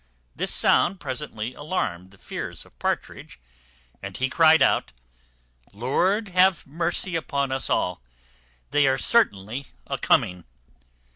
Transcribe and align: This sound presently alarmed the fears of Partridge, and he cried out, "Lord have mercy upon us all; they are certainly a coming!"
This 0.35 0.51
sound 0.51 0.99
presently 0.99 1.53
alarmed 1.53 2.09
the 2.09 2.17
fears 2.17 2.65
of 2.65 2.79
Partridge, 2.79 3.39
and 4.01 4.17
he 4.17 4.29
cried 4.31 4.63
out, 4.63 4.93
"Lord 5.73 6.29
have 6.29 6.65
mercy 6.65 7.15
upon 7.15 7.51
us 7.51 7.69
all; 7.69 8.01
they 8.71 8.87
are 8.87 8.97
certainly 8.97 9.67
a 9.85 9.99
coming!" 9.99 10.45